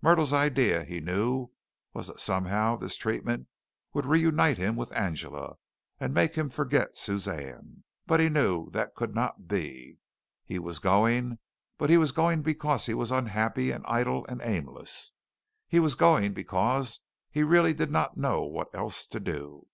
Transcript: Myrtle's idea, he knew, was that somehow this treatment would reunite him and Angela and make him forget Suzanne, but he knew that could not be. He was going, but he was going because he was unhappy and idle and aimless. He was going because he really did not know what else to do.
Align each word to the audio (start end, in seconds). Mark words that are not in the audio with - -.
Myrtle's 0.00 0.32
idea, 0.32 0.82
he 0.84 0.98
knew, 0.98 1.50
was 1.92 2.06
that 2.06 2.18
somehow 2.18 2.74
this 2.74 2.96
treatment 2.96 3.48
would 3.92 4.06
reunite 4.06 4.56
him 4.56 4.78
and 4.78 4.92
Angela 4.94 5.56
and 6.00 6.14
make 6.14 6.36
him 6.36 6.48
forget 6.48 6.96
Suzanne, 6.96 7.84
but 8.06 8.18
he 8.18 8.30
knew 8.30 8.70
that 8.70 8.94
could 8.94 9.14
not 9.14 9.46
be. 9.46 9.98
He 10.46 10.58
was 10.58 10.78
going, 10.78 11.38
but 11.76 11.90
he 11.90 11.98
was 11.98 12.12
going 12.12 12.40
because 12.40 12.86
he 12.86 12.94
was 12.94 13.10
unhappy 13.10 13.70
and 13.72 13.84
idle 13.86 14.24
and 14.26 14.40
aimless. 14.40 15.12
He 15.68 15.80
was 15.80 15.96
going 15.96 16.32
because 16.32 17.00
he 17.30 17.42
really 17.42 17.74
did 17.74 17.90
not 17.90 18.16
know 18.16 18.42
what 18.44 18.74
else 18.74 19.06
to 19.08 19.20
do. 19.20 19.66